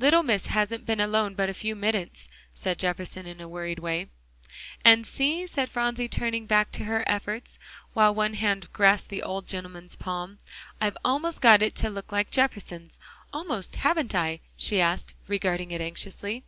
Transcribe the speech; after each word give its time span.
"Little 0.00 0.24
Miss 0.24 0.46
hasn't 0.46 0.86
been 0.86 0.98
alone 0.98 1.34
but 1.36 1.48
a 1.48 1.54
few 1.54 1.76
minutes," 1.76 2.26
said 2.52 2.80
Jefferson 2.80 3.26
in 3.28 3.40
a 3.40 3.46
worried 3.48 3.78
way. 3.78 4.08
"And 4.84 5.06
see," 5.06 5.46
said 5.46 5.68
Phronsie, 5.70 6.08
turning 6.08 6.46
back 6.46 6.72
to 6.72 6.82
her 6.86 7.04
efforts, 7.08 7.60
while 7.92 8.12
one 8.12 8.34
hand 8.34 8.72
grasped 8.72 9.08
the 9.08 9.22
old 9.22 9.46
gentleman's 9.46 9.94
palm, 9.94 10.40
"I've 10.80 10.96
almost 11.04 11.40
got 11.40 11.62
it 11.62 11.76
to 11.76 11.90
look 11.90 12.10
like 12.10 12.32
Jefferson's. 12.32 12.98
Almost, 13.32 13.76
haven't 13.76 14.16
I?" 14.16 14.40
she 14.56 14.80
asked, 14.80 15.12
regarding 15.28 15.70
it 15.70 15.80
anxiously. 15.80 16.42